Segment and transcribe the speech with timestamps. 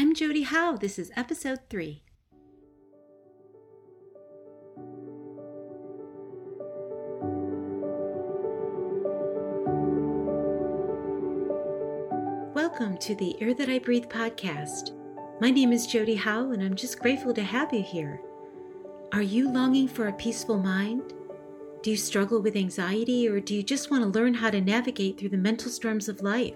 [0.00, 0.76] I'm Jodi Howe.
[0.76, 2.04] This is episode three.
[12.54, 14.92] Welcome to the Air That I Breathe podcast.
[15.40, 18.20] My name is Jodi Howe, and I'm just grateful to have you here.
[19.12, 21.12] Are you longing for a peaceful mind?
[21.82, 25.18] Do you struggle with anxiety, or do you just want to learn how to navigate
[25.18, 26.54] through the mental storms of life?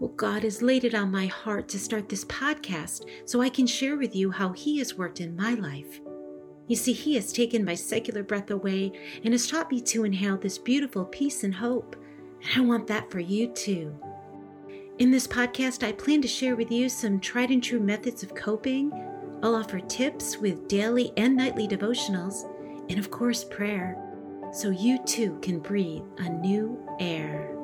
[0.00, 3.66] Well, God has laid it on my heart to start this podcast so I can
[3.66, 6.00] share with you how He has worked in my life.
[6.68, 8.92] You see, He has taken my secular breath away
[9.22, 11.96] and has taught me to inhale this beautiful peace and hope.
[12.42, 13.94] And I want that for you too.
[15.00, 18.34] In this podcast, I plan to share with you some tried and true methods of
[18.34, 18.90] coping.
[19.42, 22.50] I'll offer tips with daily and nightly devotionals,
[22.88, 24.02] and of course, prayer,
[24.50, 27.59] so you too can breathe a new air.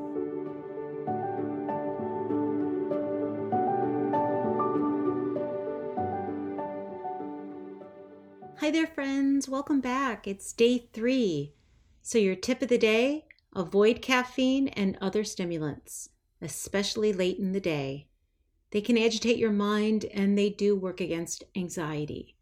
[8.61, 9.51] Hi there, friends.
[9.51, 10.27] Welcome back.
[10.27, 11.53] It's day three.
[12.01, 16.09] So, your tip of the day avoid caffeine and other stimulants
[16.41, 18.09] especially late in the day.
[18.71, 22.37] They can agitate your mind and they do work against anxiety.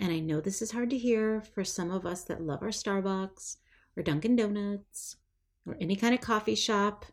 [0.00, 2.68] And I know this is hard to hear for some of us that love our
[2.68, 3.56] Starbucks
[3.96, 5.16] or Dunkin' Donuts
[5.64, 7.06] or any kind of coffee shop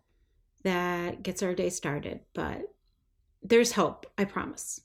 [0.63, 2.73] that gets our day started, but
[3.43, 4.81] there's hope, I promise.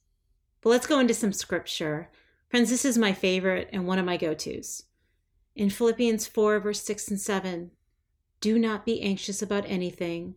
[0.61, 2.11] But let's go into some scripture.
[2.53, 4.83] Friends, this is my favorite and one of my go tos.
[5.57, 7.71] In Philippians 4, verse 6 and 7,
[8.43, 10.35] do not be anxious about anything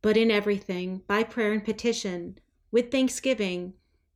[0.00, 2.38] but in everything, by prayer and petition,
[2.70, 3.74] with thanksgiving,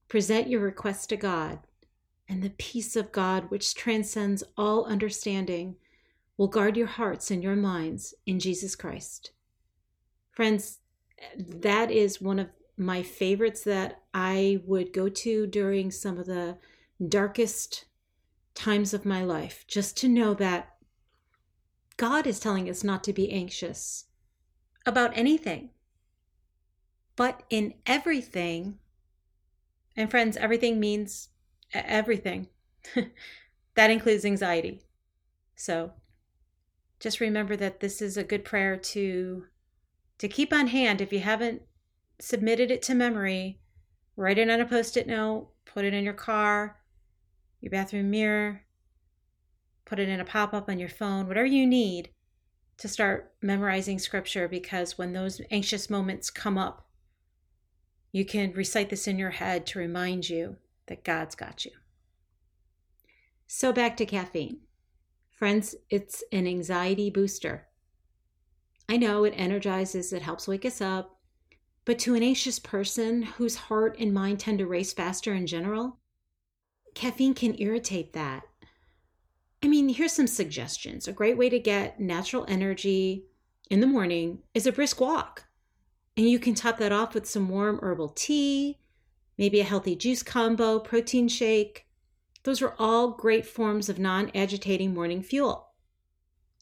[0.09, 1.59] present your requests to God,
[2.27, 5.77] and the peace of God, which transcends all understanding,
[6.39, 9.33] will guard your hearts and your minds in Jesus Christ.
[10.33, 10.79] Friends,
[11.37, 16.57] that is one of my favorites that I would go to during some of the
[17.07, 17.85] darkest
[18.55, 20.77] times of my life, just to know that
[21.97, 24.07] God is telling us not to be anxious
[24.87, 25.71] about anything.
[27.17, 28.79] But in everything,
[29.97, 31.29] and friends, everything means
[31.73, 32.49] everything.
[33.75, 34.83] that includes anxiety.
[35.55, 35.93] So
[37.05, 39.45] just remember that this is a good prayer to
[40.19, 41.61] to keep on hand if you haven't
[42.19, 43.61] submitted it to memory
[44.17, 46.79] write it on a post-it note put it in your car
[47.65, 48.63] your bathroom mirror
[49.85, 52.11] put it in a pop-up on your phone whatever you need
[52.77, 56.85] to start memorizing scripture because when those anxious moments come up
[58.15, 61.73] you can recite this in your head to remind you that God's got you.
[63.49, 64.61] So, back to caffeine.
[65.33, 67.67] Friends, it's an anxiety booster.
[68.89, 71.19] I know it energizes, it helps wake us up,
[71.85, 75.99] but to an anxious person whose heart and mind tend to race faster in general,
[76.95, 78.45] caffeine can irritate that.
[79.63, 81.09] I mean, here's some suggestions.
[81.09, 83.25] A great way to get natural energy
[83.71, 85.47] in the morning is a brisk walk.
[86.17, 88.79] And you can top that off with some warm herbal tea,
[89.37, 91.87] maybe a healthy juice combo, protein shake.
[92.45, 95.71] Those are all great forms of non agitating morning fuel.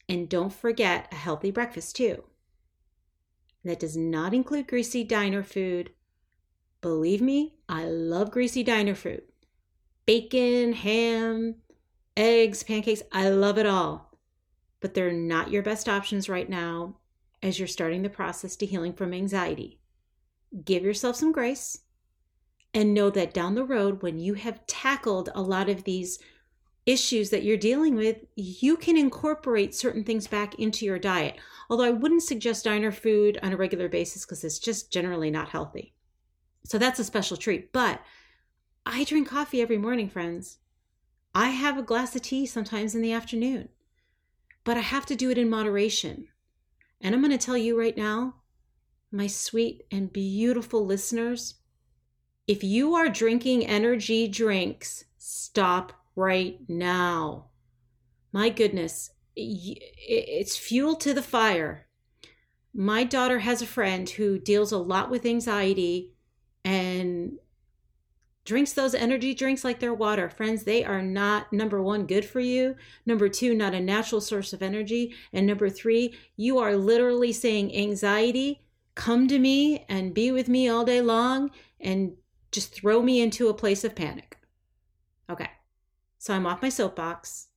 [0.07, 2.23] And don't forget a healthy breakfast too.
[3.63, 5.91] That does not include greasy diner food.
[6.81, 9.23] Believe me, I love greasy diner food.
[10.05, 11.55] Bacon, ham,
[12.17, 14.17] eggs, pancakes, I love it all.
[14.79, 16.97] But they're not your best options right now
[17.41, 19.79] as you're starting the process to healing from anxiety.
[20.65, 21.79] Give yourself some grace
[22.73, 26.19] and know that down the road, when you have tackled a lot of these
[26.85, 31.37] issues that you're dealing with, you can incorporate certain things back into your diet.
[31.69, 35.49] Although I wouldn't suggest diner food on a regular basis because it's just generally not
[35.49, 35.93] healthy.
[36.65, 37.71] So that's a special treat.
[37.71, 38.01] But
[38.85, 40.57] I drink coffee every morning, friends.
[41.33, 43.69] I have a glass of tea sometimes in the afternoon,
[44.63, 46.27] but I have to do it in moderation.
[47.01, 48.35] And I'm going to tell you right now,
[49.11, 51.55] my sweet and beautiful listeners,
[52.47, 57.45] if you are drinking energy drinks, stop right now.
[58.31, 61.87] My goodness, it's fuel to the fire.
[62.73, 66.13] My daughter has a friend who deals a lot with anxiety
[66.65, 67.37] and
[68.45, 70.29] drinks those energy drinks like they're water.
[70.29, 72.75] Friends, they are not number one, good for you.
[73.05, 75.13] Number two, not a natural source of energy.
[75.31, 78.61] And number three, you are literally saying, anxiety,
[78.95, 82.13] come to me and be with me all day long and
[82.51, 84.37] just throw me into a place of panic.
[85.29, 85.49] Okay,
[86.17, 87.47] so I'm off my soapbox.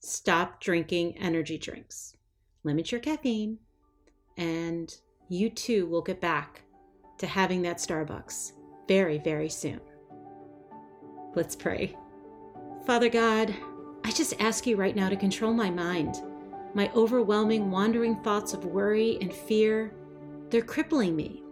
[0.00, 2.16] Stop drinking energy drinks.
[2.64, 3.58] Limit your caffeine,
[4.36, 4.94] and
[5.28, 6.62] you too will get back
[7.18, 8.52] to having that Starbucks
[8.88, 9.80] very, very soon.
[11.34, 11.96] Let's pray.
[12.86, 13.54] Father God,
[14.04, 16.16] I just ask you right now to control my mind.
[16.74, 19.92] My overwhelming, wandering thoughts of worry and fear,
[20.50, 21.42] they're crippling me.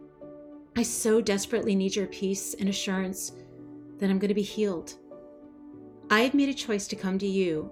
[0.76, 3.32] I so desperately need your peace and assurance
[3.98, 4.94] that I'm going to be healed.
[6.10, 7.70] I have made a choice to come to you,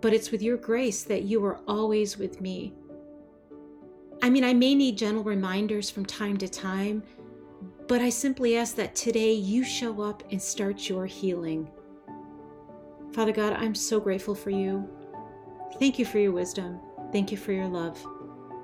[0.00, 2.72] but it's with your grace that you are always with me.
[4.22, 7.02] I mean, I may need gentle reminders from time to time,
[7.86, 11.70] but I simply ask that today you show up and start your healing.
[13.12, 14.88] Father God, I'm so grateful for you.
[15.78, 16.80] Thank you for your wisdom.
[17.12, 18.04] Thank you for your love.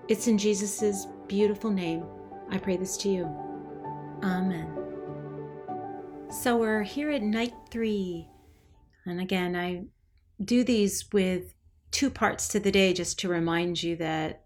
[0.08, 2.04] It's in Jesus' beautiful name
[2.50, 3.24] I pray this to you.
[4.22, 4.76] Amen.
[6.30, 8.28] So we're here at night three.
[9.06, 9.84] And again, I
[10.44, 11.54] do these with
[11.90, 14.39] two parts to the day just to remind you that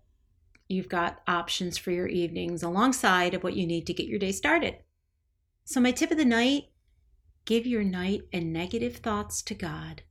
[0.75, 4.33] you've got options for your evenings alongside of what you need to get your day
[4.33, 4.77] started.
[5.65, 6.65] So, my tip of the night
[7.45, 10.03] give your night and negative thoughts to God.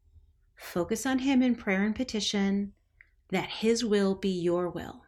[0.56, 2.74] Focus on Him in prayer and petition
[3.30, 5.04] that His will be your will.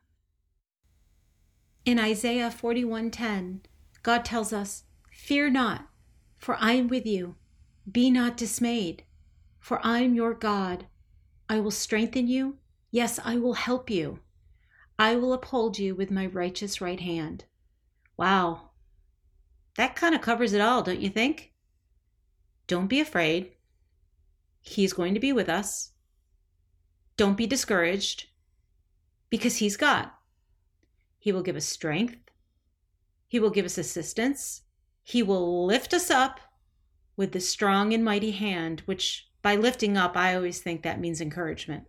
[1.86, 3.62] In Isaiah 41:10,
[4.04, 5.90] God tells us, "Fear not,
[6.38, 7.36] for I am with you.
[7.90, 9.04] Be not dismayed,
[9.60, 10.88] for I am your God.
[11.48, 12.58] I will strengthen you.
[12.92, 14.20] Yes, I will help you.
[14.98, 17.46] I will uphold you with my righteous right hand."
[18.18, 18.72] Wow.
[19.76, 21.52] That kind of covers it all, don't you think?
[22.68, 23.52] Don't be afraid.
[24.62, 25.92] He's going to be with us.
[27.18, 28.28] Don't be discouraged
[29.30, 30.10] because He's God.
[31.20, 32.18] He will give us strength.
[33.28, 34.62] He will give us assistance.
[35.04, 36.40] He will lift us up
[37.18, 41.22] with the strong and mighty hand, which by lifting up, I always think that means
[41.22, 41.86] encouragement.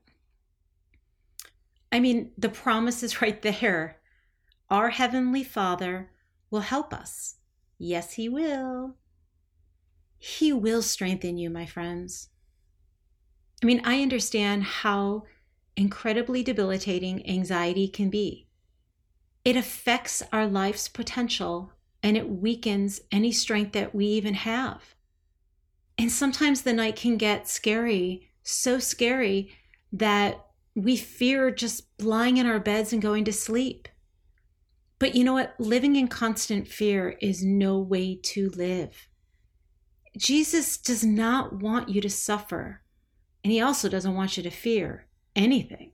[1.96, 3.96] I mean, the promise is right there.
[4.68, 6.10] Our Heavenly Father
[6.50, 7.36] will help us.
[7.78, 8.96] Yes, He will.
[10.18, 12.28] He will strengthen you, my friends.
[13.62, 15.22] I mean, I understand how
[15.74, 18.46] incredibly debilitating anxiety can be.
[19.42, 21.72] It affects our life's potential
[22.02, 24.94] and it weakens any strength that we even have.
[25.96, 29.50] And sometimes the night can get scary, so scary
[29.92, 30.45] that
[30.76, 33.88] we fear just lying in our beds and going to sleep.
[34.98, 35.54] But you know what?
[35.58, 39.08] Living in constant fear is no way to live.
[40.18, 42.82] Jesus does not want you to suffer,
[43.42, 45.92] and he also doesn't want you to fear anything.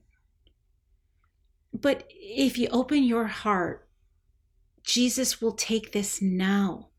[1.73, 3.87] But if you open your heart,
[4.83, 6.89] Jesus will take this now.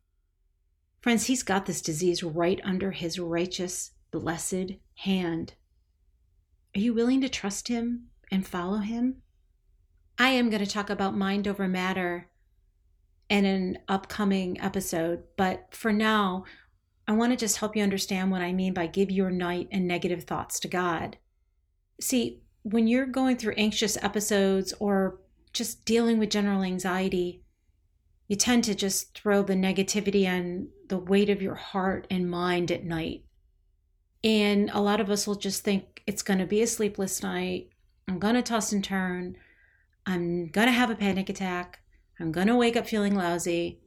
[1.01, 5.55] Friends, he's got this disease right under his righteous, blessed hand.
[6.77, 9.23] Are you willing to trust him and follow him?
[10.19, 12.29] I am going to talk about mind over matter
[13.31, 16.45] in an upcoming episode, but for now,
[17.07, 19.87] I want to just help you understand what I mean by give your night and
[19.87, 21.17] negative thoughts to God.
[22.01, 25.21] See, when you're going through anxious episodes or
[25.53, 27.43] just dealing with general anxiety,
[28.27, 32.73] you tend to just throw the negativity and the weight of your heart and mind
[32.73, 33.24] at night.
[34.25, 37.69] And a lot of us will just think it's going to be a sleepless night.
[38.09, 39.37] I'm going to toss and turn.
[40.07, 41.81] I'm going to have a panic attack.
[42.19, 43.81] I'm going to wake up feeling lousy.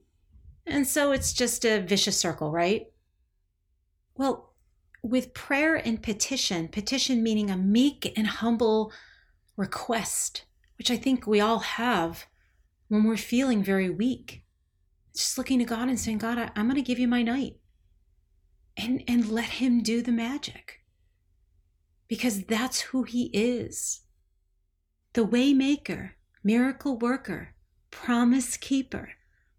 [0.66, 2.88] And so it's just a vicious circle, right?
[4.16, 4.54] Well,
[5.02, 8.92] with prayer and petition, petition meaning a meek and humble
[9.56, 10.44] request,
[10.78, 12.26] which I think we all have
[12.90, 14.44] when we're feeling very weak.
[15.16, 17.58] Just looking to God and saying, God, I, am going to give you my night.
[18.78, 20.82] And, and let Him do the magic.
[22.08, 24.02] Because that's who He is
[25.14, 26.12] the waymaker,
[26.44, 27.56] miracle worker,
[27.90, 29.14] promise keeper,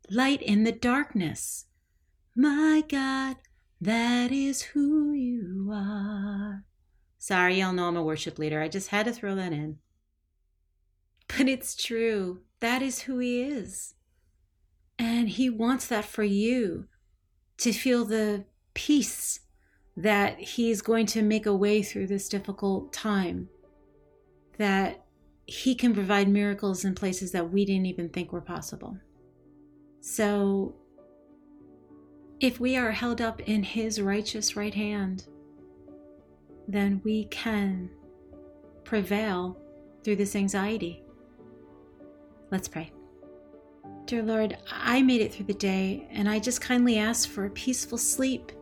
[0.08, 1.66] light in the darkness.
[2.36, 3.38] My God,
[3.80, 6.64] that is who you are.
[7.18, 8.62] Sorry, y'all know I'm a worship leader.
[8.62, 9.78] I just had to throw that in.
[11.26, 12.42] But it's true.
[12.60, 13.94] That is who he is.
[14.98, 16.86] And he wants that for you
[17.58, 18.44] to feel the
[18.78, 19.40] peace
[19.96, 23.48] that he's going to make a way through this difficult time,
[24.56, 25.04] that
[25.46, 28.96] he can provide miracles in places that we didn't even think were possible.
[30.00, 30.76] So
[32.38, 35.26] if we are held up in His righteous right hand,
[36.68, 37.90] then we can
[38.84, 39.58] prevail
[40.04, 41.02] through this anxiety.
[42.52, 42.92] Let's pray.
[44.04, 47.50] Dear Lord, I made it through the day and I just kindly ask for a
[47.50, 48.52] peaceful sleep.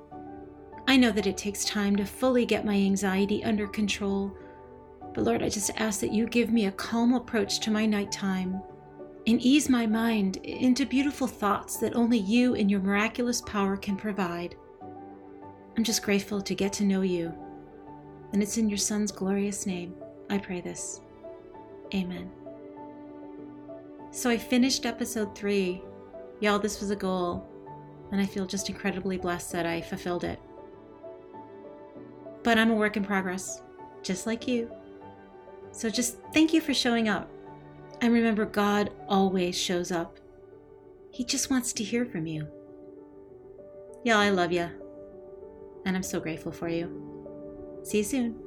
[0.88, 4.37] I know that it takes time to fully get my anxiety under control,
[5.14, 8.62] but Lord, I just ask that you give me a calm approach to my nighttime
[9.26, 13.97] and ease my mind into beautiful thoughts that only you and your miraculous power can
[13.97, 14.55] provide.
[15.76, 17.35] I'm just grateful to get to know you.
[18.33, 19.95] And it's in your Son's glorious name
[20.31, 21.00] I pray this.
[21.95, 22.31] Amen.
[24.11, 25.83] So I finished episode three.
[26.40, 27.49] Y'all, this was a goal,
[28.12, 30.40] and I feel just incredibly blessed that I fulfilled it.
[32.47, 33.61] But I'm a work in progress,
[34.05, 34.71] just like you.
[35.73, 37.29] So just thank you for showing up.
[38.00, 40.21] And remember, God always shows up.
[41.11, 42.47] He just wants to hear from you.
[44.05, 44.71] Y'all, I love you.
[45.87, 47.81] And I'm so grateful for you.
[47.83, 48.46] See you soon.